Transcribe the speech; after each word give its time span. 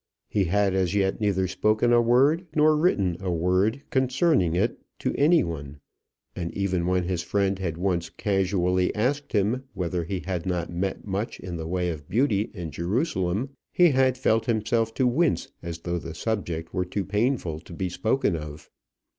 He 0.27 0.45
had 0.45 0.73
as 0.73 0.95
yet 0.95 1.21
neither 1.21 1.47
spoken 1.47 1.93
a 1.93 2.01
word 2.01 2.47
nor 2.55 2.75
written 2.75 3.17
a 3.19 3.31
word 3.31 3.83
concerning 3.91 4.55
it 4.55 4.79
to 4.97 5.13
any 5.15 5.43
one; 5.43 5.79
and 6.35 6.51
even 6.57 6.87
when 6.87 7.03
his 7.03 7.21
friend 7.21 7.59
had 7.59 7.77
once 7.77 8.09
casually 8.09 8.89
asked 8.95 9.33
him 9.33 9.65
whether 9.75 10.03
he 10.03 10.21
had 10.21 10.47
met 10.47 11.05
much 11.05 11.39
in 11.39 11.55
the 11.55 11.67
way 11.67 11.91
of 11.91 12.09
beauty 12.09 12.49
in 12.55 12.71
Jerusalem, 12.71 13.49
he 13.71 13.89
had 13.91 14.17
felt 14.17 14.47
himself 14.47 14.91
to 14.95 15.05
wince 15.05 15.49
as 15.61 15.77
though 15.77 15.99
the 15.99 16.15
subject 16.15 16.73
were 16.73 16.83
too 16.83 17.05
painful 17.05 17.59
to 17.59 17.71
be 17.71 17.87
spoken 17.87 18.35
of. 18.35 18.71